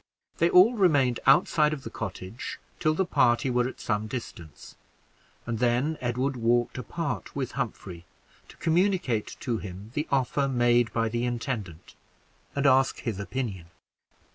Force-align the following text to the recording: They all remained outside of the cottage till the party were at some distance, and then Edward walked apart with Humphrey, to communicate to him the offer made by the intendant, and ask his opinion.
They 0.39 0.49
all 0.49 0.73
remained 0.73 1.19
outside 1.27 1.73
of 1.73 1.83
the 1.83 1.91
cottage 1.91 2.59
till 2.79 2.95
the 2.95 3.05
party 3.05 3.51
were 3.51 3.67
at 3.67 3.79
some 3.79 4.07
distance, 4.07 4.75
and 5.45 5.59
then 5.59 5.95
Edward 6.01 6.35
walked 6.35 6.79
apart 6.79 7.35
with 7.35 7.51
Humphrey, 7.51 8.05
to 8.47 8.57
communicate 8.57 9.37
to 9.41 9.59
him 9.59 9.91
the 9.93 10.07
offer 10.11 10.47
made 10.47 10.91
by 10.91 11.07
the 11.07 11.23
intendant, 11.23 11.93
and 12.55 12.65
ask 12.65 13.01
his 13.01 13.19
opinion. 13.19 13.67